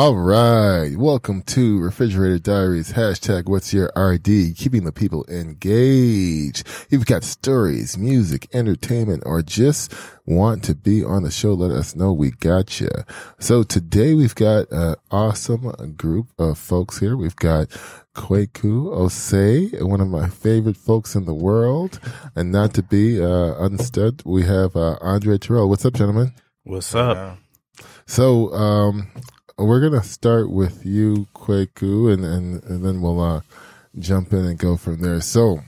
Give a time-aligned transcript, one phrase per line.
[0.00, 0.96] All right.
[0.96, 2.92] Welcome to Refrigerator Diaries.
[2.92, 4.56] Hashtag what's your RD?
[4.56, 6.66] Keeping the people engaged.
[6.66, 9.92] If you've got stories, music, entertainment, or just
[10.24, 12.14] want to be on the show, let us know.
[12.14, 12.88] We got you.
[13.40, 17.14] So today we've got an awesome group of folks here.
[17.14, 17.68] We've got
[18.14, 22.00] Kwaku Osei, one of my favorite folks in the world.
[22.34, 25.68] And not to be, uh, unstood, we have, uh, Andre Terrell.
[25.68, 26.32] What's up, gentlemen?
[26.62, 27.36] What's up?
[28.06, 29.08] So, um,
[29.64, 33.40] we're gonna start with you, Kwaku, and, and, and then we'll, uh,
[33.98, 35.20] jump in and go from there.
[35.20, 35.60] So,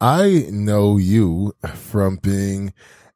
[0.00, 2.72] I know you from being,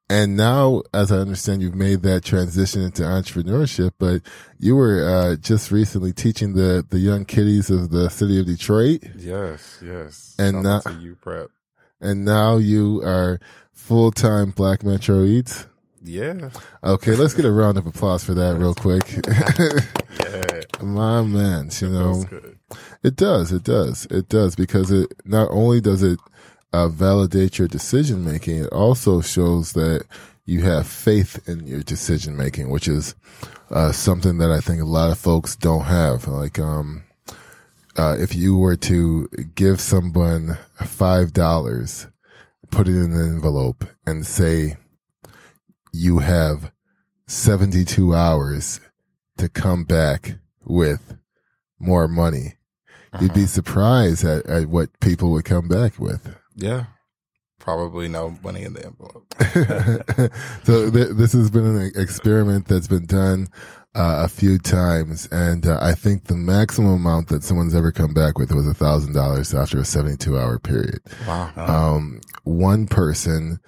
[0.08, 4.22] and now, as I understand, you've made that transition into entrepreneurship, but
[4.58, 9.02] you were, uh, just recently teaching the, the young kiddies of the city of Detroit.
[9.16, 10.34] Yes, yes.
[10.38, 11.50] And Shout not- out to you, prep.
[12.00, 13.40] And now you are
[13.72, 15.66] full-time Black Metro Eats.
[16.02, 16.50] Yeah,
[16.82, 19.20] Okay, let's get a round of applause for that real quick.
[19.28, 20.82] yeah.
[20.82, 22.24] My man, you know,
[23.02, 26.18] it does, it does, it does because it not only does it
[26.72, 30.06] uh, validate your decision making, it also shows that
[30.46, 33.14] you have faith in your decision making, which is
[33.70, 36.26] uh, something that I think a lot of folks don't have.
[36.26, 37.04] Like, um,
[37.96, 42.06] uh, if you were to give someone five dollars,
[42.70, 44.76] put it in an envelope, and say
[45.92, 46.72] you have
[47.26, 48.80] seventy-two hours
[49.38, 51.16] to come back with
[51.78, 52.54] more money,
[53.20, 56.36] you'd be surprised at, at what people would come back with.
[56.54, 56.84] Yeah,
[57.58, 59.34] probably no money in the envelope.
[60.64, 63.48] so th- this has been an experiment that's been done
[63.94, 68.14] uh, a few times, and uh, I think the maximum amount that someone's ever come
[68.14, 71.00] back with was a thousand dollars after a seventy-two hour period.
[71.26, 71.52] Wow.
[71.56, 73.58] Um, one person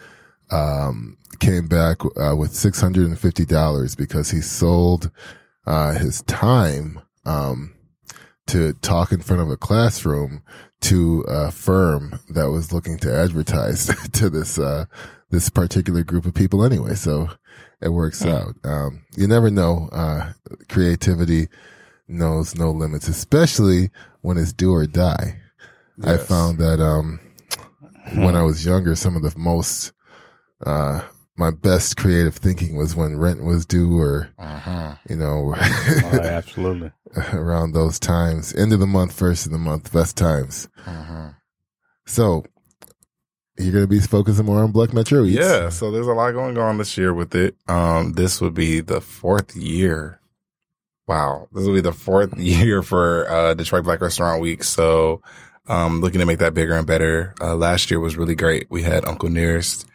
[0.50, 5.10] um, came back uh, with six hundred and fifty dollars because he sold
[5.66, 7.74] uh, his time um,
[8.46, 10.44] to talk in front of a classroom
[10.80, 14.84] to a firm that was looking to advertise to this uh,
[15.30, 16.94] this particular group of people anyway.
[16.94, 17.28] So
[17.80, 18.54] it works out.
[18.62, 19.88] Um, you never know.
[19.90, 20.34] Uh,
[20.68, 21.48] creativity
[22.06, 23.90] knows no limits, especially
[24.20, 25.40] when it's do or die.
[26.04, 27.18] I found that um,
[28.14, 29.92] when I was younger, some of the most
[30.64, 31.02] uh,
[31.36, 34.94] my best creative thinking was when rent was due, or Uh-huh.
[35.08, 36.92] you know, Oh, absolutely.
[37.32, 38.54] around those times.
[38.54, 40.68] End of the month, first of the month, best times.
[40.86, 41.30] Uh-huh.
[42.06, 42.44] So
[43.58, 45.38] you're gonna be focusing more on Black Metro Eats.
[45.38, 47.54] Yeah, so there's a lot going on this year with it.
[47.68, 50.20] Um, this would be the fourth year.
[51.06, 54.64] Wow, this will be the fourth year for uh, Detroit Black Restaurant Week.
[54.64, 55.20] So,
[55.68, 57.34] um, looking to make that bigger and better.
[57.40, 58.66] Uh, last year was really great.
[58.70, 59.86] We had Uncle Nearest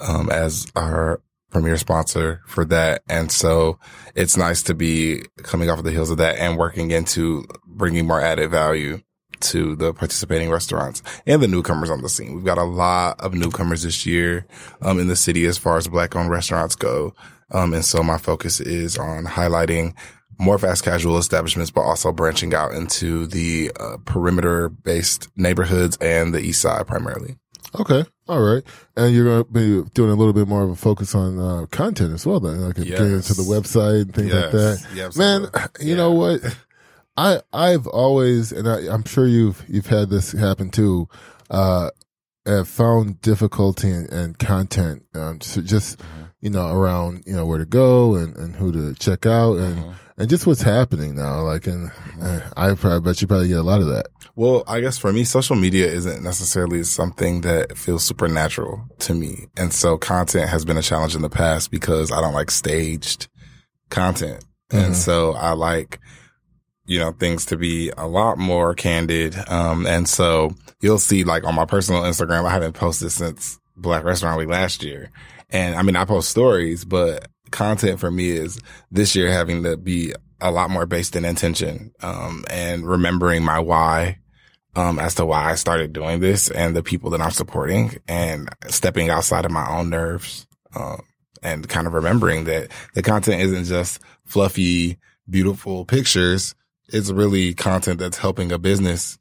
[0.00, 1.20] um, as our
[1.50, 3.78] premier sponsor for that, and so
[4.14, 8.06] it's nice to be coming off of the heels of that and working into bringing
[8.06, 9.00] more added value
[9.40, 12.34] to the participating restaurants and the newcomers on the scene.
[12.34, 14.46] We've got a lot of newcomers this year
[14.80, 17.14] um, in the city as far as black owned restaurants go.
[17.52, 19.94] Um, and so my focus is on highlighting
[20.38, 26.34] more fast casual establishments, but also branching out into the uh, perimeter based neighborhoods and
[26.34, 27.36] the east side primarily.
[27.74, 28.04] Okay.
[28.28, 28.62] All right.
[28.96, 32.12] And you're gonna be doing a little bit more of a focus on uh, content
[32.14, 32.40] as well.
[32.40, 34.86] Then, like getting into the website and things like that.
[34.94, 35.48] Yeah, Man,
[35.80, 36.40] you know what?
[37.16, 41.08] I I've always, and I, I'm sure you've you've had this happen too.
[41.50, 41.90] Uh,
[42.44, 46.00] have found difficulty in, in content, um, so just
[46.40, 49.94] you know around you know where to go and, and who to check out and
[50.18, 51.42] and just what's happening now.
[51.42, 51.90] Like, and
[52.56, 54.06] I probably bet you probably get a lot of that.
[54.34, 59.46] Well, I guess for me, social media isn't necessarily something that feels supernatural to me.
[59.56, 63.28] And so content has been a challenge in the past because I don't like staged
[63.90, 64.44] content.
[64.70, 64.84] Mhm.
[64.86, 66.00] And so I like,
[66.84, 69.36] you know, things to be a lot more candid.
[69.48, 74.04] Um, and so you'll see like on my personal Instagram, I haven't posted since Black
[74.04, 75.10] Restaurant Week last year.
[75.50, 78.60] And I mean, I post stories, but content for me is
[78.90, 83.58] this year having to be a lot more based in intention, um, and remembering my
[83.58, 84.18] why,
[84.74, 88.48] um, as to why I started doing this and the people that I'm supporting and
[88.68, 91.00] stepping outside of my own nerves, um,
[91.42, 96.54] and kind of remembering that the content isn't just fluffy, beautiful pictures.
[96.88, 99.18] It's really content that's helping a business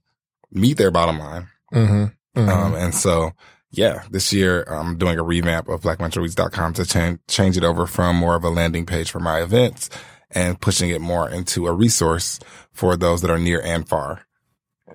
[0.52, 1.48] meet their bottom line.
[1.74, 2.50] Mm-hmm.
[2.50, 3.32] Um, and so,
[3.78, 8.16] yeah, this year I'm doing a revamp of blackmetroeats.com to change, change it over from
[8.16, 9.90] more of a landing page for my events
[10.32, 12.40] and pushing it more into a resource
[12.72, 14.26] for those that are near and far.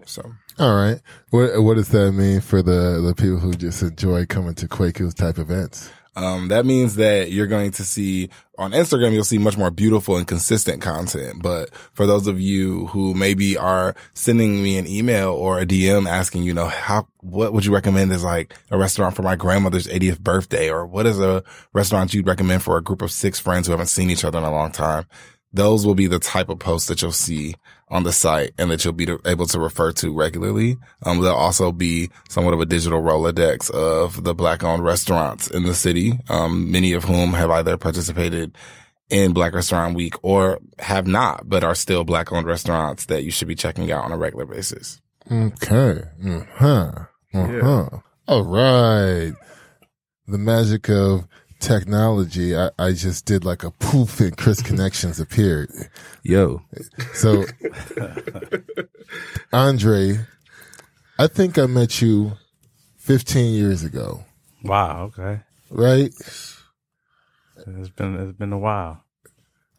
[0.07, 0.23] So
[0.59, 1.01] All right.
[1.31, 5.15] What what does that mean for the the people who just enjoy coming to Kwaku
[5.15, 5.91] type events?
[6.21, 8.29] Um, that means that you're going to see
[8.59, 11.43] on Instagram, you'll see much more beautiful and consistent content.
[11.43, 16.07] But for those of you who maybe are sending me an email or a DM
[16.07, 19.87] asking, you know, how, what would you recommend as like a restaurant for my grandmother's
[19.87, 20.71] 80th birthday?
[20.71, 23.87] Or what is a restaurant you'd recommend for a group of six friends who haven't
[23.87, 25.07] seen each other in a long time?
[25.53, 27.55] Those will be the type of posts that you'll see
[27.89, 30.77] on the site and that you'll be able to refer to regularly.
[31.05, 35.65] Um, there'll also be somewhat of a digital Rolodex of the black owned restaurants in
[35.65, 38.57] the city, um, many of whom have either participated
[39.09, 43.33] in Black Restaurant Week or have not, but are still black owned restaurants that you
[43.33, 45.01] should be checking out on a regular basis.
[45.31, 46.03] Okay.
[46.25, 46.93] Uh-huh.
[47.35, 47.53] Uh-huh.
[47.53, 47.89] Yeah.
[48.29, 49.33] All right.
[50.29, 51.27] The magic of
[51.61, 55.71] technology, I, I just did like a poof and Chris Connections appeared.
[56.23, 56.63] Yo.
[57.15, 57.45] So,
[59.53, 60.21] Andre,
[61.19, 62.33] I think I met you
[62.99, 64.25] 15 years ago.
[64.65, 65.05] Wow.
[65.05, 65.41] Okay.
[65.71, 66.13] Right?
[67.67, 69.05] It's been, it's been a while.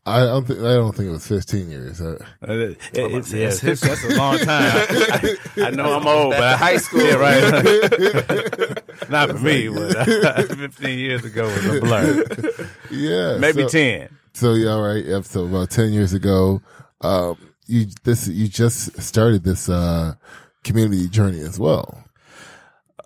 [0.04, 2.02] I don't think I don't think it was 15 years.
[2.02, 4.48] Uh, it, it's, yeah, it's, that's a long time.
[4.48, 8.78] I, I, I know I'm old, but high school, yeah, right?
[9.10, 12.68] Not for me, but uh, 15 years ago was a blur.
[12.92, 14.18] Yeah, maybe so, 10.
[14.34, 15.04] So yeah, all right.
[15.04, 15.26] Yep.
[15.26, 16.62] So about 10 years ago,
[17.02, 17.38] um,
[17.68, 20.16] you this you just started this uh,
[20.64, 22.04] community journey as well.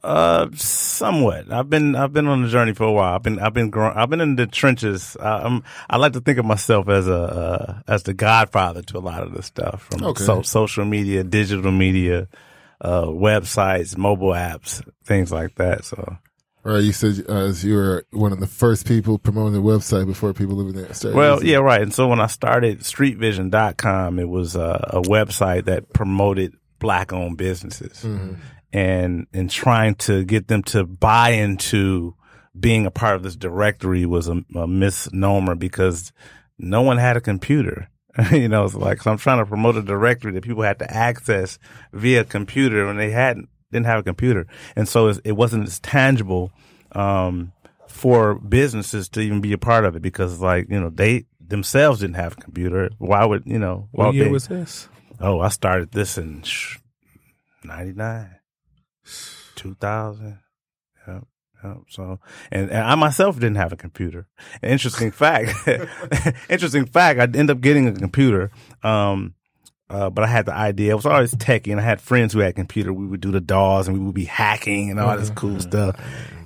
[0.04, 1.52] Uh, somewhat.
[1.52, 3.16] I've been I've been on the journey for a while.
[3.16, 3.98] I've been I've been growing.
[3.98, 5.18] I've been in the trenches.
[5.20, 8.98] I, I'm I like to think of myself as a uh, as the godfather to
[8.98, 10.24] a lot of this stuff from okay.
[10.24, 12.28] so, social media, digital media,
[12.82, 15.86] uh, websites, mobile apps, things like that.
[15.86, 16.18] So.
[16.64, 20.34] Right, you said uh, you were one of the first people promoting the website before
[20.34, 21.16] people living there started.
[21.16, 21.82] Well, yeah, right.
[21.82, 27.38] And so when I started streetvision.com, it was a, a website that promoted black owned
[27.38, 28.04] businesses.
[28.04, 28.34] Mm-hmm
[28.76, 32.14] and and trying to get them to buy into
[32.60, 36.12] being a part of this directory was a, a misnomer because
[36.60, 37.90] no one had a computer.
[38.32, 40.92] you know, it's like so I'm trying to promote a directory that people had to
[40.92, 41.60] access
[41.92, 46.52] via computer when they hadn't didn't have a computer, and so it, wasn't as tangible
[46.94, 47.52] um,
[47.88, 52.00] for businesses to even be a part of it because, like, you know, they themselves
[52.00, 52.90] didn't have a computer.
[53.00, 53.90] Why would you know?
[53.92, 54.88] What year they, was this?
[55.20, 56.44] Oh, I started this in
[57.64, 58.30] '99.
[59.56, 60.40] 2000.
[61.66, 61.78] Yep.
[61.90, 62.20] So,
[62.52, 64.28] and, and, I myself didn't have a computer.
[64.62, 65.54] Interesting fact,
[66.50, 68.52] interesting fact, I ended up getting a computer.
[68.84, 69.34] Um,
[69.88, 70.94] uh, but I had the idea.
[70.94, 72.92] I was always techie and I had friends who had a computer.
[72.92, 75.60] We would do the DAWs and we would be hacking and all this cool mm-hmm.
[75.60, 76.02] stuff.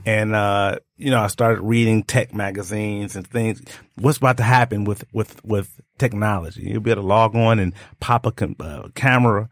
[0.06, 3.62] And, uh, you know, I started reading tech magazines and things.
[3.95, 6.63] What's about to happen with, with, with technology?
[6.63, 9.50] You'll be able to log on and pop a com- uh, camera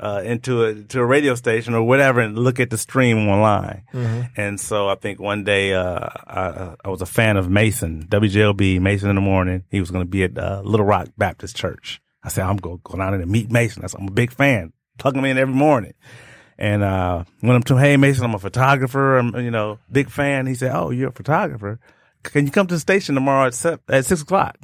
[0.00, 3.82] uh, into a to a radio station or whatever and look at the stream online.
[3.92, 4.40] Mm-hmm.
[4.40, 8.80] And so I think one day uh, I, I, was a fan of Mason, WJLB,
[8.80, 9.64] Mason in the morning.
[9.70, 12.00] He was going to be at uh, Little Rock Baptist Church.
[12.22, 13.84] I said I'm going to go down there and meet Mason.
[13.84, 14.72] I said, I'm a big fan.
[14.98, 15.94] Plug him in every morning.
[16.58, 19.16] And uh, I'm to hey Mason, I'm a photographer.
[19.16, 20.46] I'm you know big fan.
[20.46, 21.78] He said, oh, you're a photographer.
[22.24, 24.56] Can you come to the station tomorrow at at six o'clock?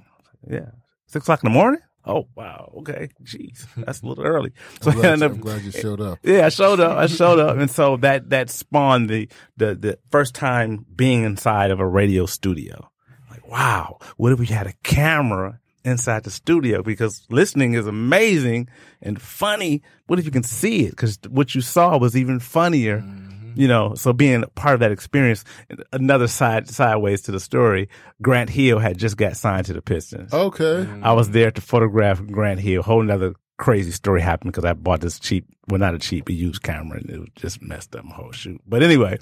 [0.49, 0.71] Yeah,
[1.07, 1.81] six o'clock in the morning.
[2.07, 4.53] Oh wow, okay, jeez, that's a little early.
[4.83, 6.19] So I'm glad, you, I'm glad you showed up.
[6.23, 6.99] Yeah, I showed up.
[6.99, 11.71] I showed up, and so that that spawned the the the first time being inside
[11.71, 12.91] of a radio studio.
[13.31, 16.83] Like, wow, what if we had a camera inside the studio?
[16.83, 18.69] Because listening is amazing
[19.01, 19.83] and funny.
[20.07, 20.91] What if you can see it?
[20.91, 23.01] Because what you saw was even funnier.
[23.01, 25.45] Mm you know, so being part of that experience,
[25.93, 27.89] another side sideways to the story,
[28.23, 30.33] Grant Hill had just got signed to the Pistons.
[30.33, 30.89] Okay.
[31.03, 32.83] I was there to photograph Grant Hill.
[32.83, 36.33] Whole another crazy story happened because I bought this cheap, well, not a cheap, a
[36.33, 38.61] used camera, and it just messed up my whole shoot.
[38.67, 39.19] But anyway,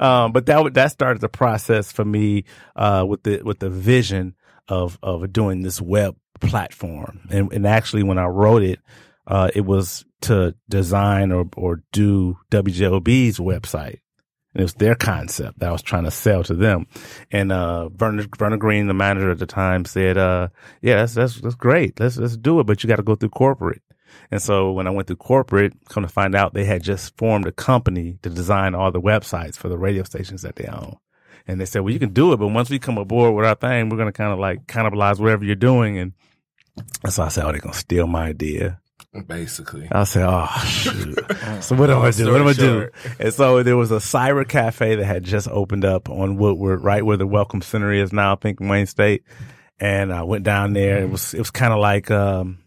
[0.00, 4.34] um, but that that started the process for me uh, with the with the vision
[4.68, 8.80] of of doing this web platform, and and actually when I wrote it,
[9.26, 14.00] uh, it was to design or, or do WJLB's website.
[14.54, 16.86] And it was their concept that I was trying to sell to them.
[17.30, 20.48] And, uh, Vernon, Vernon Green, the manager at the time said, uh,
[20.80, 22.00] yeah, that's, that's, that's great.
[22.00, 22.64] Let's, let's do it.
[22.64, 23.82] But you got to go through corporate.
[24.30, 27.46] And so when I went through corporate, come to find out they had just formed
[27.46, 30.96] a company to design all the websites for the radio stations that they own.
[31.46, 33.54] And they said, well, you can do it, but once we come aboard with our
[33.54, 35.98] thing, we're going to kind of like cannibalize whatever you're doing.
[35.98, 36.12] And
[37.08, 38.80] so I said, oh, they're going to steal my idea.
[39.22, 41.18] Basically, I said, "Oh shoot!"
[41.60, 42.30] so what am I do?
[42.32, 42.88] What am I do?
[43.18, 47.04] And so there was a cyber cafe that had just opened up on Woodward, right
[47.04, 48.32] where the Welcome Center is now.
[48.32, 49.24] I think in Wayne State,
[49.78, 50.98] and I went down there.
[50.98, 52.58] It was it was kind of like, um,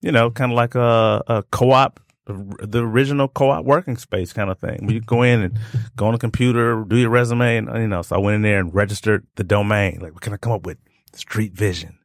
[0.00, 4.50] you know, kind of like a, a co-op the, the original co-op working space kind
[4.50, 4.86] of thing.
[4.86, 5.58] Where you go in and
[5.96, 8.02] go on a computer, do your resume, and you know.
[8.02, 9.98] So I went in there and registered the domain.
[10.00, 10.78] Like, what can I come up with?
[11.12, 11.98] Street Vision.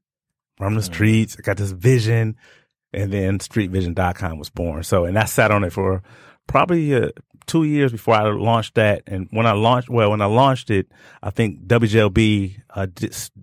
[0.58, 2.36] From the streets, I got this vision,
[2.93, 4.84] and then streetvision.com was born.
[4.84, 6.01] So, and I sat on it for
[6.48, 7.10] probably uh,
[7.46, 9.03] two years before I launched that.
[9.08, 10.88] And when I launched, well, when I launched it,
[11.22, 12.88] I think WJLB uh,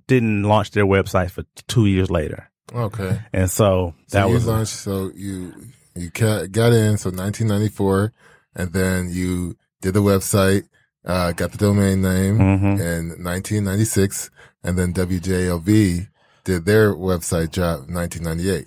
[0.06, 2.50] didn't launch their website for two years later.
[2.74, 3.20] Okay.
[3.32, 4.72] And so So that you was launched.
[4.72, 5.52] So you
[5.94, 6.98] you got in.
[6.98, 8.12] So 1994,
[8.56, 10.64] and then you did the website,
[11.04, 12.80] uh, got the domain name Mhm.
[12.80, 14.30] in 1996,
[14.64, 16.08] and then WJLB
[16.44, 18.66] did their website job 1998.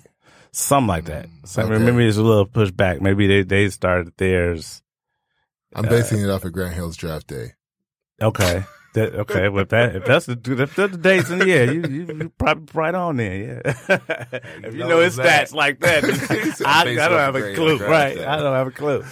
[0.52, 1.26] Something like that.
[1.26, 1.78] Mm, so Okay.
[1.78, 3.00] maybe there's a little pushback.
[3.00, 4.82] Maybe they, they started theirs.
[5.74, 7.52] I'm uh, basing it off of Grant Hill's draft day.
[8.20, 8.64] Okay.
[8.94, 11.82] That, okay, well, if that if that's the if that's the dates, then yeah, you
[11.88, 13.62] you you probably right on there, yeah.
[14.64, 16.02] if you know his stats like that,
[16.66, 18.18] I, I don't have a clue, right?
[18.18, 19.04] I don't have a clue.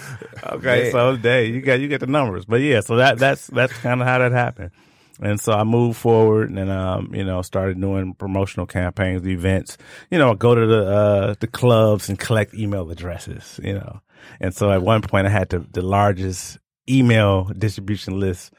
[0.45, 0.91] Okay, Yeah.
[0.91, 4.01] so day you got you get the numbers, but yeah, so that that's that's kind
[4.01, 4.73] of how that happened.
[5.21, 9.77] And so I moved forward and um, you know, started doing promotional campaigns, events.
[10.11, 14.01] You know, go to the uh the clubs and collect email addresses, you know.
[14.41, 16.59] And so at one point I had the, the largest
[16.89, 18.53] email distribution list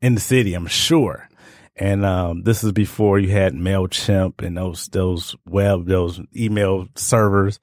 [0.00, 1.28] in the city, I'm sure.
[1.76, 7.58] And um, this is before you had Mailchimp and those those web those email servers,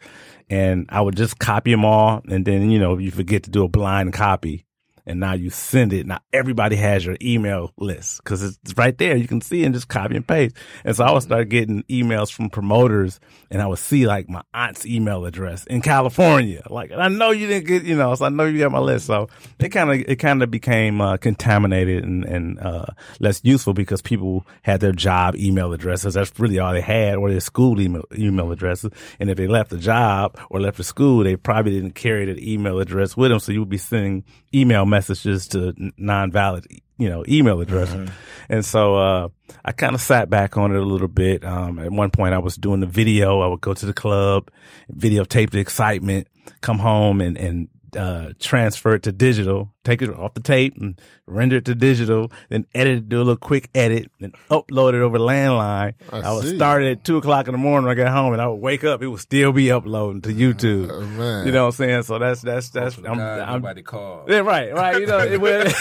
[0.49, 3.63] and I would just copy them all, and then you know you forget to do
[3.63, 4.65] a blind copy,
[5.05, 6.05] and now you send it.
[6.05, 9.15] Now everybody has your email list because it's right there.
[9.15, 10.55] You can see and just copy and paste.
[10.83, 14.41] And so I would start getting emails from promoters, and I would see like my
[14.53, 16.63] aunt's email address in California.
[16.69, 18.79] Like, and I know you didn't get, you know, so I know you got my
[18.79, 19.05] list.
[19.07, 19.29] So
[19.59, 22.85] it kind of it kind of became uh, contaminated and and uh,
[23.19, 26.13] less useful because people had their job email addresses.
[26.13, 28.91] That's really all they had, or their school email email addresses.
[29.19, 32.39] And if they left the job or left the school, they probably didn't carry that
[32.39, 33.39] email address with them.
[33.39, 36.67] So you would be sending email messages to non-valid,
[36.99, 38.09] you know, email addresses.
[38.47, 39.29] And so, uh,
[39.65, 41.43] I kind of sat back on it a little bit.
[41.43, 43.41] Um, at one point I was doing the video.
[43.41, 44.51] I would go to the club,
[44.93, 46.27] videotape the excitement,
[46.61, 50.99] come home and, and, uh, transfer it to digital, take it off the tape and
[51.25, 55.01] render it to digital, then edit it, do a little quick edit, then upload it
[55.01, 55.93] over landline.
[56.11, 58.33] I I, would start it at two o'clock in the morning when I got home
[58.33, 59.01] and I would wake up.
[59.01, 60.89] It would still be uploading to YouTube.
[60.91, 61.45] Oh, man.
[61.45, 62.03] You know what I'm saying?
[62.03, 64.29] So that's, that's, that's, God, I'm, I'm, nobody called.
[64.29, 64.99] yeah, right, right.
[64.99, 65.73] You know, it was,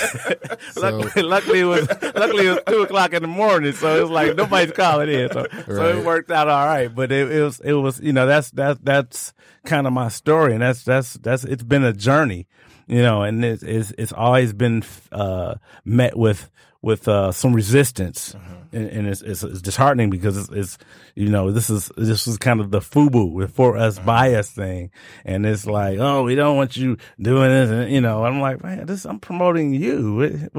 [0.77, 4.11] luckily, luckily it was luckily it was two o'clock in the morning, so it was
[4.11, 6.95] like nobody's calling in, so so it worked out all right.
[6.95, 9.33] But it, it was it was you know that's that that's
[9.65, 12.47] kind of my story, and that's that's that's it's been a journey,
[12.87, 16.51] you know, and it's it's, it's always been uh, met with
[16.83, 18.35] with uh, some resistance,
[18.73, 20.79] and, and it's, it's it's disheartening because it's, it's
[21.15, 24.91] you know this is this is kind of the FUBU for us by us thing,
[25.25, 28.63] and it's like oh we don't want you doing this, and you know I'm like
[28.63, 30.51] man this I'm promoting you,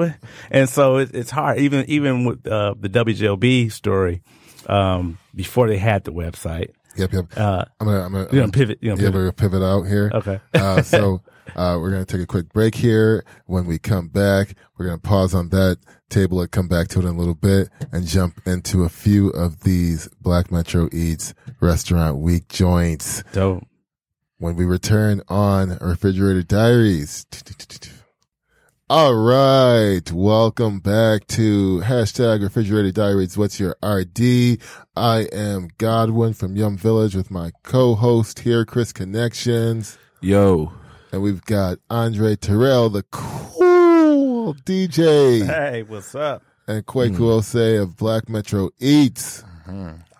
[0.52, 1.58] and so it, it's hard.
[1.58, 4.22] Even even with uh, the WJLB story
[4.68, 6.72] um, before they had the website.
[6.98, 7.38] Yep, yep.
[7.38, 9.14] Uh, I'm gonna, I'm gonna, you gonna pivot, you yeah, pivot.
[9.14, 10.12] we're gonna pivot out here.
[10.14, 10.40] Okay.
[10.54, 11.22] uh, so
[11.56, 13.24] uh, we're gonna take a quick break here.
[13.46, 15.78] When we come back, we're gonna pause on that
[16.10, 19.30] table and come back to it in a little bit and jump into a few
[19.30, 23.24] of these Black Metro Eats Restaurant Week joints.
[23.32, 23.66] Dope.
[24.38, 27.26] When we return on Refrigerator Diaries.
[28.94, 30.02] All right.
[30.12, 33.38] Welcome back to hashtag Refrigerator Diaries.
[33.38, 34.60] What's your RD?
[34.98, 39.98] I am Godwin from Yum Village with my co-host here, Chris Connections.
[40.20, 40.74] Yo,
[41.14, 46.44] And we've got Andre Terrell, the cool DJ, Hey, what's up?
[46.68, 49.46] and Kwaku Osei of Black Metro Eats.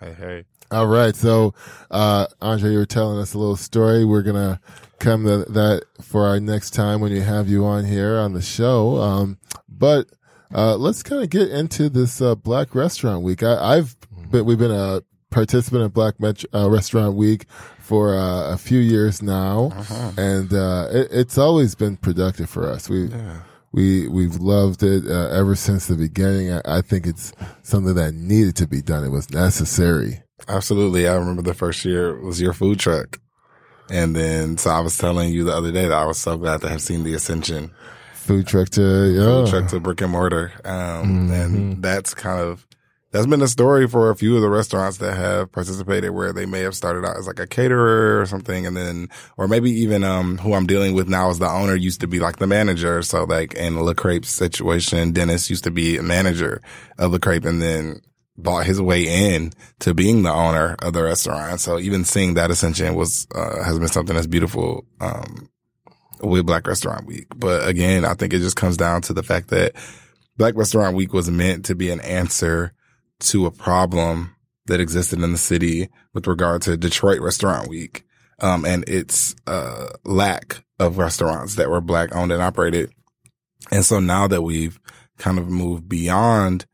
[0.00, 0.44] Hey, hey.
[0.70, 1.14] All right.
[1.14, 1.52] So,
[1.90, 4.06] uh, Andre, you were telling us a little story.
[4.06, 4.58] We're going to
[5.02, 8.40] come to that for our next time when you have you on here on the
[8.40, 8.96] show.
[8.96, 10.06] Um, but,
[10.54, 13.42] uh, let's kind of get into this, uh, Black Restaurant Week.
[13.42, 13.96] I, I've
[14.30, 17.46] been, we've been a participant in Black Metro, uh, Restaurant Week
[17.80, 19.72] for, uh, a few years now.
[20.16, 22.88] And, uh, it, it's always been productive for us.
[22.88, 23.10] We,
[23.72, 26.52] we we've loved it uh, ever since the beginning.
[26.52, 27.32] I, I think it's
[27.62, 29.02] something that needed to be done.
[29.04, 30.22] It was necessary.
[30.46, 31.08] Absolutely.
[31.08, 33.18] I remember the first year was your food truck.
[33.92, 36.62] And then, so I was telling you the other day that I was so glad
[36.62, 37.70] to have seen the ascension
[38.22, 39.24] Food truck to yeah.
[39.24, 40.52] food truck to brick and mortar.
[40.64, 42.64] Um, and that's kind of,
[43.10, 46.46] that's been a story for a few of the restaurants that have participated where they
[46.46, 48.64] may have started out as like a caterer or something.
[48.64, 52.00] And then, or maybe even, um, who I'm dealing with now as the owner used
[52.02, 53.02] to be like the manager.
[53.02, 56.62] So like in Le Crepe's situation, Dennis used to be a manager
[56.98, 58.02] of Le Crepe and then
[58.36, 61.60] bought his way in to being the owner of the restaurant.
[61.60, 65.48] So even seeing that ascension was, uh, has been something that's beautiful, um,
[66.20, 67.26] with Black Restaurant Week.
[67.36, 69.74] But again, I think it just comes down to the fact that
[70.36, 72.72] Black Restaurant Week was meant to be an answer
[73.20, 74.34] to a problem
[74.66, 78.04] that existed in the city with regard to Detroit Restaurant Week,
[78.38, 82.92] um, and its, uh, lack of restaurants that were black owned and operated.
[83.70, 84.80] And so now that we've
[85.18, 86.66] kind of moved beyond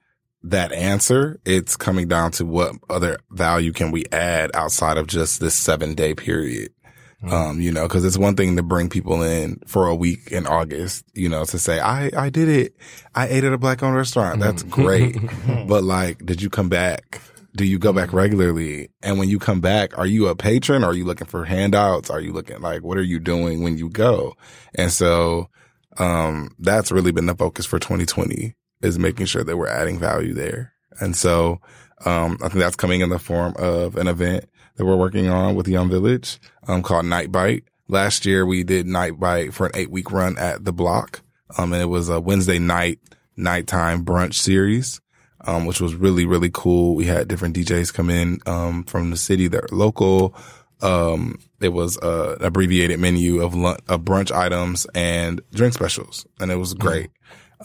[0.42, 5.40] that answer, it's coming down to what other value can we add outside of just
[5.40, 6.72] this seven day period.
[7.20, 10.46] Um, you know, cause it's one thing to bring people in for a week in
[10.46, 12.76] August, you know, to say, I, I did it.
[13.12, 14.38] I ate at a black owned restaurant.
[14.38, 15.16] That's great.
[15.66, 17.20] but like, did you come back?
[17.56, 18.90] Do you go back regularly?
[19.02, 20.84] And when you come back, are you a patron?
[20.84, 22.08] Are you looking for handouts?
[22.08, 24.36] Are you looking like, what are you doing when you go?
[24.76, 25.50] And so,
[25.96, 30.34] um, that's really been the focus for 2020 is making sure that we're adding value
[30.34, 30.72] there.
[31.00, 31.60] And so,
[32.04, 35.54] um, I think that's coming in the form of an event that we're working on
[35.54, 37.64] with Yum Village, um, called Night Bite.
[37.88, 41.22] Last year we did Night Bite for an eight week run at the block.
[41.56, 43.00] Um, and it was a Wednesday night,
[43.36, 45.00] nighttime brunch series.
[45.42, 46.96] Um, which was really, really cool.
[46.96, 50.34] We had different DJs come in, um, from the city that are local.
[50.80, 56.26] Um, it was uh, an abbreviated menu of lunch, of brunch items and drink specials,
[56.40, 57.10] and it was great.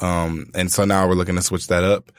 [0.01, 2.11] Um, and so now we're looking to switch that up.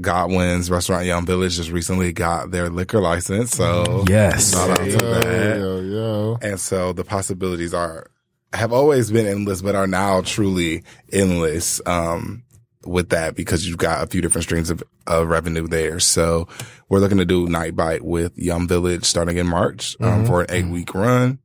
[0.00, 4.52] Godwin's Restaurant Yum Village just recently got their liquor license, so Yes.
[4.52, 5.56] shout out to that.
[5.58, 6.38] yo, yo.
[6.40, 8.10] And so the possibilities are
[8.52, 10.82] have always been endless, but are now truly
[11.12, 11.80] endless.
[11.86, 12.42] Um,
[12.86, 16.00] with that because you've got a few different streams of, of revenue there.
[16.00, 16.48] So
[16.88, 20.46] we're looking to do Night Bite with Yum Village starting in March, um, for an
[20.48, 21.40] eight week run.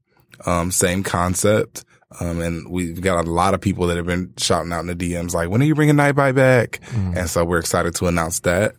[0.45, 1.83] Um, same concept.
[2.19, 4.95] Um, and we've got a lot of people that have been shouting out in the
[4.95, 6.79] DMs like, when are you bringing Night Bite back?
[6.93, 8.75] And so we're excited to announce that.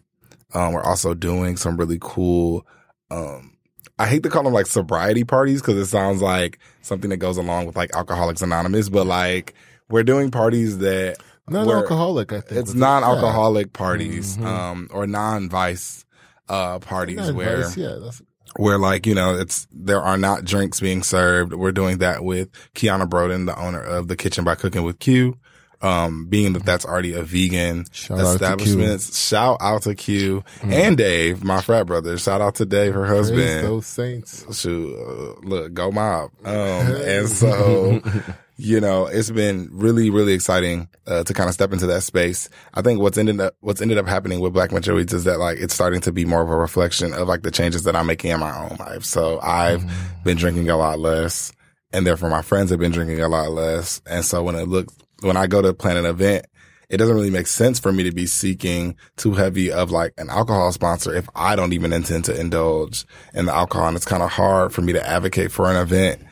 [0.55, 2.65] Um, we're also doing some really cool,
[3.11, 3.57] um,
[3.99, 7.37] I hate to call them like sobriety parties because it sounds like something that goes
[7.37, 9.55] along with like Alcoholics Anonymous, but like
[9.89, 11.17] we're doing parties that
[11.49, 12.61] Non-alcoholic, I think.
[12.61, 16.05] it's non-alcoholic parties, um, or non-vice,
[16.49, 18.21] uh, parties where, yeah, that's
[18.57, 21.53] where like, you know, it's, there are not drinks being served.
[21.53, 25.37] We're doing that with Kiana Broden, the owner of the Kitchen by Cooking with Q.
[25.83, 29.03] Um, being that that's already a vegan Shout out establishment.
[29.03, 32.17] Shout out to Q and Dave, my frat brother.
[32.17, 34.59] Shout out to Dave, her Praise husband those saints.
[34.59, 36.31] shoot, uh, look, go mob.
[36.45, 38.01] Um, and so,
[38.57, 42.49] you know, it's been really, really exciting, uh, to kind of step into that space.
[42.75, 45.59] I think what's ended up, what's ended up happening with Black Eats is that like,
[45.59, 48.31] it's starting to be more of a reflection of like the changes that I'm making
[48.31, 49.05] in my own life.
[49.05, 49.85] So I've
[50.25, 51.53] been drinking a lot less
[51.93, 54.01] and therefore my friends have been drinking a lot less.
[54.07, 56.47] And so when it looks, when I go to plan an event,
[56.89, 60.31] it doesn't really make sense for me to be seeking too heavy of like an
[60.31, 63.89] alcohol sponsor if I don't even intend to indulge in the alcohol.
[63.89, 66.23] And it's kind of hard for me to advocate for an event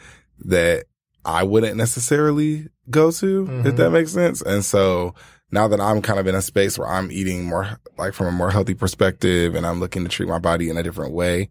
[0.45, 0.85] that
[1.25, 4.43] I wouldn't necessarily go to, if that makes sense.
[4.43, 5.15] And so
[5.51, 8.33] now that I'm kind of in a space where I'm eating more like from a
[8.33, 11.49] more healthy perspective and I'm looking to treat my body in a different way,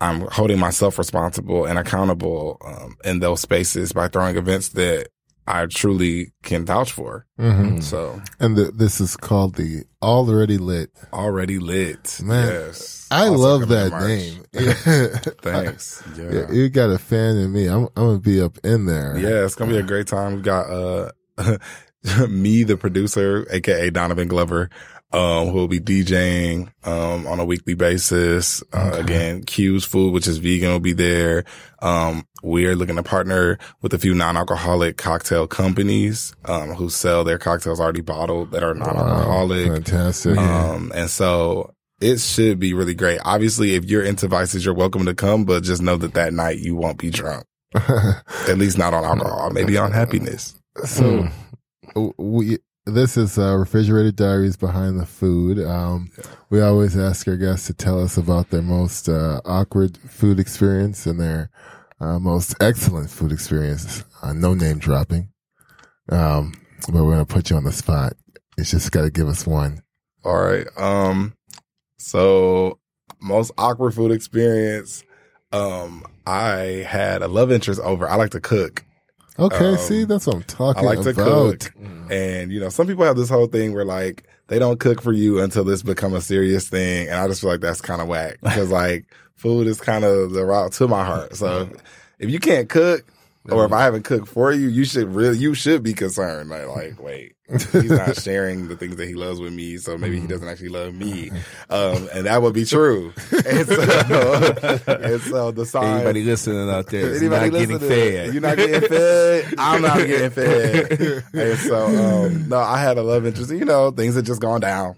[0.00, 5.08] I'm holding myself responsible and accountable um, in those spaces by throwing events that
[5.46, 7.26] I truly can vouch for.
[7.38, 10.90] hmm So And the, this is called the Already Lit.
[11.12, 12.20] already lit.
[12.22, 13.06] Man, yes.
[13.10, 14.08] I Also love that March.
[14.08, 14.44] name.
[15.42, 16.02] Thanks.
[16.16, 16.30] Yeah.
[16.32, 17.66] Yeah, you got a fan in me.
[17.66, 19.16] I'm, I'm gonna be up in there.
[19.18, 20.34] Yeah, it's gonna be a great time.
[20.34, 21.10] We've got uh
[22.28, 24.70] me, the producer, aka Donovan Glover,
[25.12, 28.62] um, who will be DJing um on a weekly basis.
[28.72, 31.44] Uh, again, Q's Food, which is vegan, will be there.
[31.80, 37.38] Um, we're looking to partner with a few non-alcoholic cocktail companies um who sell their
[37.38, 39.66] cocktails already bottled that are non-alcoholic.
[39.72, 40.36] Fantastic.
[40.38, 43.20] Um, and so it should be really great.
[43.24, 46.58] Obviously, if you're into vices, you're welcome to come, but just know that that night
[46.58, 47.44] you won't be drunk.
[47.74, 50.54] At least not on alcohol, maybe on happiness.
[50.84, 51.28] so
[51.94, 56.10] w- we this is uh, Refrigerator Diaries behind the food um
[56.50, 61.06] we always ask our guests to tell us about their most uh, awkward food experience
[61.06, 61.50] and their
[62.00, 65.28] uh, most excellent food experience uh, no name dropping
[66.10, 66.52] um
[66.88, 68.14] but we're gonna put you on the spot
[68.58, 69.82] it's just gotta give us one
[70.24, 70.66] All right.
[70.76, 71.34] Um,
[71.96, 72.78] so
[73.20, 75.04] most awkward food experience.
[75.52, 78.08] Um, I had a love interest over.
[78.08, 78.84] I like to cook.
[79.38, 80.92] Okay Um, see that's what i'm talking about.
[80.92, 81.74] I like to cook.
[82.10, 85.12] And, you know, some people have this whole thing where like they don't cook for
[85.12, 87.08] you until this become a serious thing.
[87.08, 90.32] And I just feel like that's kind of whack because like food is kind of
[90.32, 91.36] the route to my heart.
[91.36, 91.70] So
[92.18, 93.06] if you can't cook
[93.50, 96.50] or if I haven't cooked for you, you should really, you should be concerned.
[96.50, 100.20] Like, like wait, he's not sharing the things that he loves with me, so maybe
[100.20, 101.30] he doesn't actually love me,
[101.70, 103.12] um, and that would be true.
[103.44, 105.94] And so, and so the sign.
[105.96, 108.32] Anybody listening out there is Anybody not getting fed.
[108.32, 109.54] You're not getting fed.
[109.58, 111.24] I'm not getting fed.
[111.32, 113.50] and so, um, no, I had a love interest.
[113.50, 114.96] You know, things had just gone down.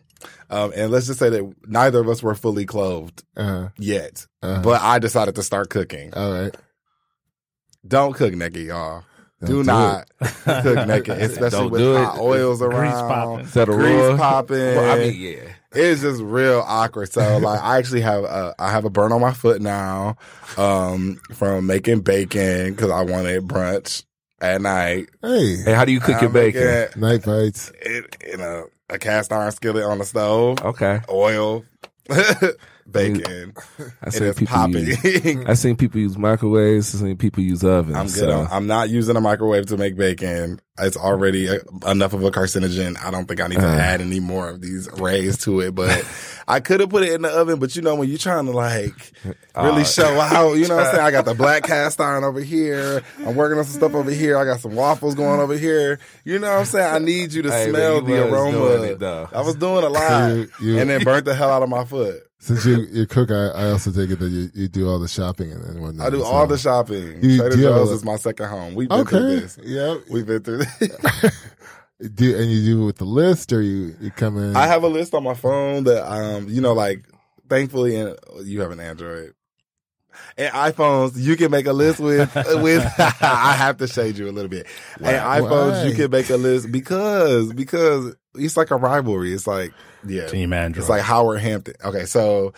[0.51, 4.27] Um, and let's just say that neither of us were fully clothed Uh, yet.
[4.43, 6.13] uh, But I decided to start cooking.
[6.15, 6.55] all right.
[7.87, 9.05] Don't cook naked, y'all.
[9.45, 10.09] Don't do do not
[10.45, 12.05] cook naked, especially Don't with do it.
[12.05, 12.81] hot oils around.
[12.81, 13.45] grease popping.
[13.47, 14.57] Is that a Grease popping.
[14.59, 15.53] Well, I mean, yeah.
[15.73, 17.13] it's just real awkward.
[17.13, 20.17] So like, I actually have a, I have a burn on my foot now,
[20.57, 24.05] um, from making bacon because I wanted brunch
[24.41, 25.09] at night.
[25.23, 26.63] Hey, Hey, how do you cook your bacon?
[26.65, 27.71] making night bites.
[27.81, 31.01] it in a, a cast iron skillet on the stove, Okay.
[31.11, 31.65] oil,
[32.91, 33.55] bacon.
[34.03, 35.45] I seen is people use.
[35.47, 36.95] I seen people use microwaves.
[36.95, 37.97] I seen people use ovens.
[37.97, 38.15] I'm good.
[38.15, 40.61] so- on, I'm not using a microwave to make bacon.
[40.77, 42.97] It's already a, enough of a carcinogen.
[43.01, 43.77] I don't think I need to Uh.
[43.77, 45.73] add any more of these rays to it.
[45.75, 46.05] But
[46.49, 47.61] I could have put it in the oven.
[47.61, 49.13] But you know, when you're trying to like
[49.57, 51.07] really Uh, show out, you know what I'm saying?
[51.07, 53.03] I got the black cast iron over here.
[53.25, 54.37] I'm working on some stuff over here.
[54.37, 56.01] I got some waffles going over here.
[56.25, 56.93] You know what I'm saying?
[56.95, 58.83] I need you to Hey, smell the aroma.
[58.83, 59.01] it.
[59.33, 61.85] I was doing a lot, You- you- and then burnt the hell out of my
[61.85, 62.21] foot.
[62.45, 65.09] Since you you cook, I, I also take it that you, you do all the
[65.09, 66.07] shopping and, and whatnot.
[66.07, 67.23] I do as all the shopping.
[67.23, 68.75] You- Trader do you have Joe's is my second home.
[68.75, 69.59] We've been through this.
[69.63, 69.97] Yeah.
[70.11, 71.51] We've been through this.
[72.15, 74.57] Do and you do it with the list, or you you come in?
[74.57, 77.07] I have a list on my phone that um you know like
[77.49, 79.33] thankfully and you have an Android.
[80.37, 82.85] And iPhones, you can make a list with with.
[82.99, 84.67] I have to shade you a little bit.
[84.99, 89.33] And iPhones, you can make a list because because it's like a rivalry.
[89.33, 89.73] It's like
[90.07, 90.83] yeah, Team Android.
[90.83, 91.75] it's like Howard Hampton.
[91.85, 92.53] Okay, so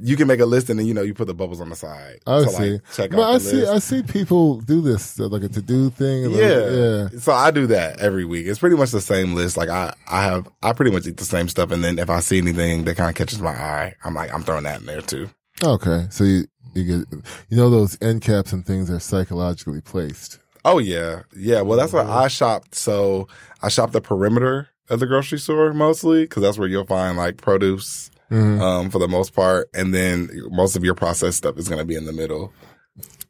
[0.00, 1.76] you can make a list and then you know you put the bubbles on the
[1.76, 2.18] side.
[2.26, 2.72] I so, see.
[2.72, 3.56] Like, check out I see.
[3.56, 3.72] list.
[3.72, 6.24] I see people do this uh, like a to do thing.
[6.24, 6.70] like, yeah.
[6.70, 7.08] yeah.
[7.18, 8.46] So I do that every week.
[8.46, 9.56] It's pretty much the same list.
[9.56, 11.70] Like I, I have, I pretty much eat the same stuff.
[11.70, 14.42] And then if I see anything that kind of catches my eye, I'm like, I'm
[14.42, 15.30] throwing that in there too.
[15.64, 16.44] Okay, so you
[16.76, 20.38] you get you know those end caps and things are psychologically placed.
[20.64, 21.22] Oh yeah.
[21.36, 21.60] Yeah.
[21.62, 22.74] Well, that's where I shopped.
[22.74, 23.28] So
[23.62, 27.36] I shop the perimeter of the grocery store mostly because that's where you'll find like
[27.38, 28.60] produce, Mhm.
[28.60, 29.68] um, for the most part.
[29.74, 32.52] And then most of your processed stuff is going to be in the middle.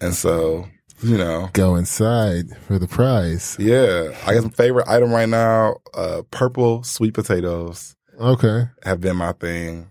[0.01, 0.67] And so,
[1.03, 3.57] you know, Go inside for the prize.
[3.59, 9.17] yeah, I guess my favorite item right now, uh, purple sweet potatoes Okay, have been
[9.17, 9.89] my thing.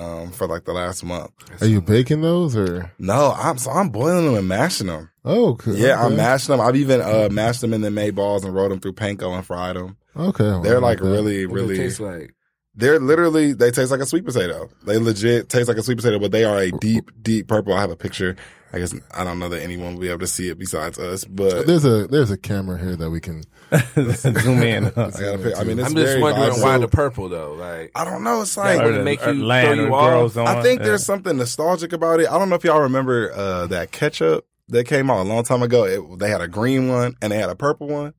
[0.00, 1.30] Um, for like the last month.
[1.60, 2.90] are you baking those or?
[2.98, 5.10] No, I'm so I'm boiling them and mashing them.
[5.24, 5.76] Oh, cool.
[5.76, 6.66] Yeah, I'm mashing them.
[6.66, 9.44] I've even uh mashed them in the May balls and rolled them through panko and
[9.44, 9.96] fried them.
[10.16, 11.74] Okay, I They're like like really, What really.
[11.74, 12.34] it taste like?
[12.74, 14.70] They're literally they taste like a sweet potato.
[14.86, 17.74] They legit taste like a sweet potato, but they are a deep, deep purple.
[17.74, 18.36] I have a picture.
[18.72, 21.24] I guess I don't know that anyone will be able to see it besides us,
[21.24, 23.42] but There's a there's a camera here that we can.
[23.96, 24.86] Zoom in.
[24.88, 26.62] I got I mean, it's I'm just very wondering vibrant.
[26.62, 27.54] why the purple though.
[27.54, 28.42] Like, I don't know.
[28.42, 30.36] It's Like, like would it make you throw you or off?
[30.36, 30.86] I think Yeah.
[30.86, 32.28] there's something nostalgic about it.
[32.28, 35.62] I don't know if y'all remember uh, that ketchup that came out a long time
[35.62, 35.84] ago.
[35.84, 38.14] It, they had a green one and they had a purple one.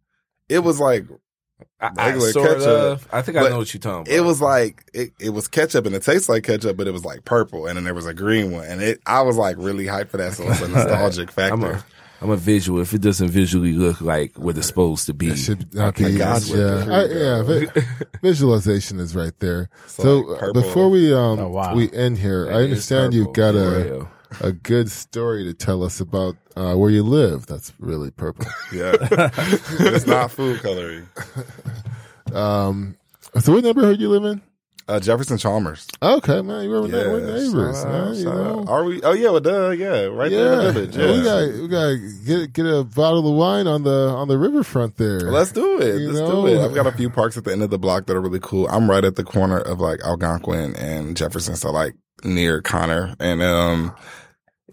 [0.50, 1.06] It was like
[1.82, 3.08] I, I sort ketchup, of.
[3.12, 4.10] I think I know what you're talking about.
[4.16, 7.04] it was like it, it was ketchup and it tastes like ketchup, but it was
[7.04, 9.86] like purple, and then there was a green one, and it I was like really
[9.86, 11.72] hyped for that, so it's a nostalgic I'm factor.
[11.72, 11.86] a,
[12.24, 12.80] I'm a visual.
[12.82, 16.12] If it doesn't visually look like what it's supposed to be, It should not Okay,
[16.12, 16.18] be.
[16.20, 16.56] gotcha.
[16.56, 17.42] Yeah, I, yeah.
[17.42, 17.82] vi-
[18.22, 19.70] visualization is right there.
[19.88, 21.74] So, So, like, uh, before we um Oh, wow.
[21.76, 24.10] we end here, I understand you've got a real.
[24.40, 27.46] A good story to tell us about uh, where you live.
[27.48, 28.46] That's really purple.
[28.74, 31.08] yeah, it's not food coloring.
[32.34, 32.96] um,
[33.40, 34.42] so what neighborhood you live in?
[34.88, 35.88] Uh, Jefferson Chalmers.
[36.02, 38.14] Okay, man, we're, Yeah, we're neighbors, man.
[38.16, 38.66] You know.
[38.68, 39.02] Are we?
[39.04, 40.98] Oh yeah, well, duh, yeah, right there in the village.
[40.98, 41.24] Yeah, we Yeah.
[41.24, 45.20] got we got get get a bottle of wine on the on the riverfront there.
[45.32, 46.02] Let's do it.
[46.02, 46.46] You Let's know?
[46.46, 46.66] do it.
[46.66, 48.68] I've got a few parks at the end of the block that are really cool.
[48.68, 51.94] I'm right at the corner of like Algonquin and Jefferson, so like
[52.26, 53.16] near Connor.
[53.20, 53.96] And um,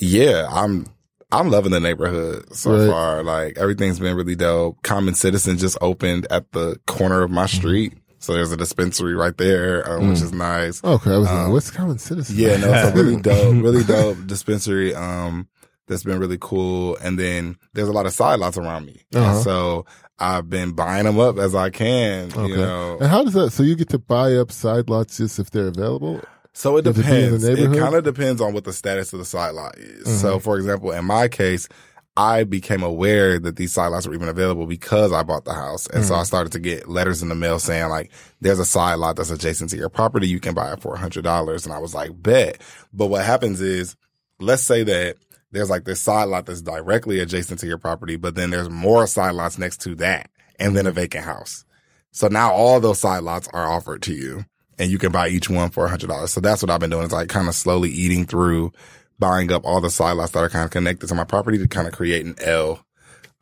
[0.01, 0.87] yeah, I'm
[1.31, 2.89] I'm loving the neighborhood so Right.
[2.91, 3.23] far.
[3.23, 4.83] Like everything's been really dope.
[4.83, 7.57] Common Citizen just opened at the corner of my Mm-hmm.
[7.57, 10.83] street, so there's a dispensary right there, um, which is nice.
[10.83, 12.37] okay, I was like, Um, what's common citizen?
[12.37, 14.95] Yeah, no, it's a really dope, really dope dispensary.
[14.95, 15.49] Um,
[15.87, 16.97] that's been really cool.
[17.03, 19.03] And then there's a lot of side lots around me.
[19.15, 19.41] Uh-huh.
[19.43, 19.87] so
[20.19, 22.47] I've been buying them up as I can, Okay.
[22.49, 22.99] you know.
[23.01, 23.53] And how does that?
[23.53, 26.21] So you get to buy up side lots just if they're available?
[26.55, 27.45] So it Does it be in the depends.
[27.45, 27.59] It?
[27.59, 27.79] Mm-hmm.
[27.81, 30.21] kind of depends on what the status of the side lot is.
[30.21, 31.69] So for example, in my case,
[32.17, 35.87] I became aware that these side lots were even available because I bought the house.
[35.87, 36.09] And Mm-hmm.
[36.09, 39.15] so I started to get letters in the mail saying like, there's a side lot
[39.17, 40.27] that's adjacent to your property.
[40.27, 41.65] You can buy it for a hundred dollars.
[41.65, 42.61] And I was like, bet.
[42.93, 43.95] But what happens is,
[44.41, 45.17] let's say that
[45.53, 49.07] there's like this side lot that's directly adjacent to your property, but then there's more
[49.07, 51.65] side lots next to that and then a vacant house.
[52.11, 54.45] So now all those side lots are offered to you
[54.79, 56.33] and you can buy each one for a hundred dollars.
[56.33, 58.73] So that's what I've been doing is like kind of slowly eating through
[59.19, 61.69] buying up all the side lots that are kind of connected to my property to
[61.69, 62.85] kind of create an L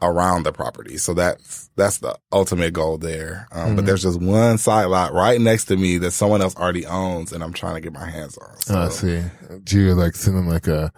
[0.03, 0.99] around the property.
[0.99, 3.49] So that's, that's the ultimate goal there.
[3.51, 6.85] Um, but there's just one side lot right next to me that someone else already
[6.87, 8.61] owns and I'm trying to get my hands on.
[8.61, 8.79] So.
[8.79, 9.23] I see.
[9.65, 10.93] Do you like sending like a,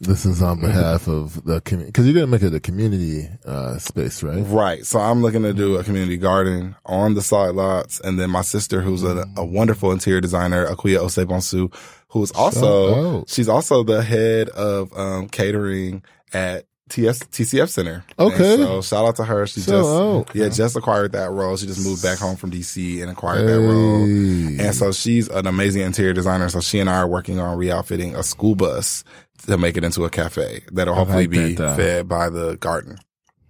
[0.00, 3.28] this is on behalf of the community, cause you're going to make it a community,
[3.44, 4.42] uh, space, right?
[4.46, 4.86] Right.
[4.86, 8.00] So I'm looking to do a community garden on the side lots.
[8.00, 11.74] And then my sister, who's a, a wonderful interior designer, Akuya Osebonsu,
[12.08, 18.04] who's also, she's also the head of, um, catering at TS, TCF Center.
[18.18, 18.54] Okay.
[18.54, 19.46] And so shout out to her.
[19.46, 20.30] She Shout just, out.
[20.34, 21.56] yeah, just acquired that role.
[21.56, 24.04] She just moved back home from DC and acquired that role.
[24.04, 26.48] And so she's an amazing interior designer.
[26.48, 29.04] So she and I are working on re-outfitting a school bus
[29.46, 32.56] to make it into a cafe that'll hopefully like be that, uh, fed by the
[32.56, 32.98] garden.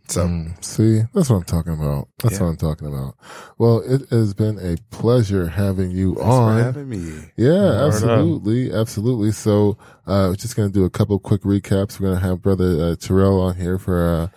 [0.09, 2.09] So Mm, see, that's what I'm talking about.
[2.23, 2.45] That's Yeah.
[2.45, 3.15] what I'm talking about.
[3.59, 6.63] Well, it has been a pleasure having you thanks for on.
[6.63, 7.31] having me.
[7.37, 7.93] Yeah, Word up.
[7.93, 9.33] absolutely, absolutely.
[9.33, 12.01] So, uh, we're just gonna do a couple quick recaps.
[12.01, 14.29] We're gonna have brother uh, Terrell on here for uh,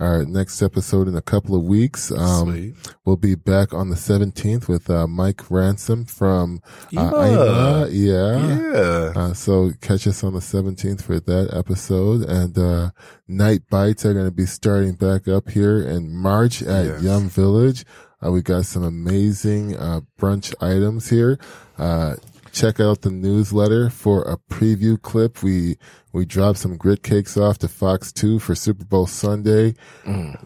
[0.00, 2.10] our next episode in a couple of weeks.
[2.12, 2.74] Um, Sweet.
[3.04, 6.60] we'll be back on the 17th with uh, Mike Ransom from
[6.96, 7.10] uh, Ema.
[7.12, 7.88] Aima.
[7.90, 8.72] Yeah.
[8.72, 9.12] Yeah.
[9.20, 12.22] Uh, so catch us on the 17th for that episode.
[12.22, 12.90] And, uh,
[13.26, 17.02] Night Bites are going to be starting back up here in March at Yes.
[17.02, 17.84] Yum Village.
[18.24, 21.38] Uh, we got some amazing, uh, brunch items here.
[22.52, 25.42] Check out the newsletter for a preview clip.
[25.42, 25.76] We,
[26.12, 29.74] we dropped some grit cakes off to Fox 2 for Super Bowl Sunday.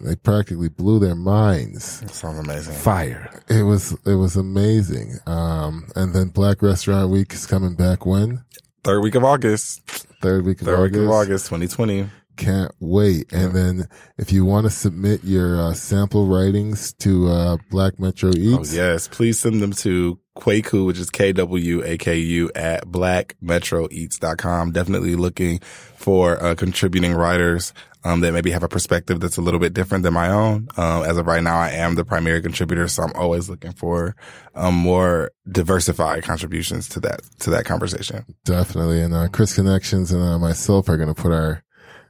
[0.01, 2.01] They practically blew their minds.
[2.01, 2.75] That sounds amazing.
[2.75, 3.31] Fire.
[3.49, 5.15] It was, it was amazing.
[5.27, 8.45] Um, and then Black Restaurant Week is coming back when?
[8.85, 9.81] Third week of August.
[10.21, 10.95] Third week of Third August.
[11.01, 12.11] week of August, 2020.
[12.37, 13.31] Can't wait.
[13.33, 13.85] And then
[14.19, 19.07] if you want to submit your uh, sample writings to uh, Black Metro Oh, yes.
[19.07, 24.73] Please send them to Kwaku, which is K-W-A-K-U at blackmetroeats.com.
[24.73, 25.59] Definitely looking
[25.97, 27.73] for uh, contributing writers
[28.05, 30.69] um, that maybe have a perspective that's a little bit different than my own.
[30.77, 34.17] Um, as of right now, I am the primary contributor, so I'm always looking for
[34.55, 38.25] um, more diversified contributions to that to that conversation.
[38.45, 39.01] definitely.
[39.03, 41.63] And uh, Chris Connections and uh, myself are going to put our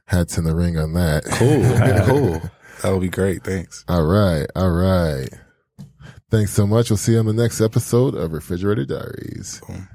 [0.05, 1.25] hats in the ring on that.
[1.25, 2.51] Cool, cool.
[2.81, 3.43] That would be great.
[3.43, 3.85] Thanks.
[3.87, 4.47] all right.
[4.55, 5.29] All right.
[6.33, 6.89] Thanks so much.
[6.89, 9.61] We'll see you on the next episode of Refrigerator Diaries.
[9.67, 9.87] Boom.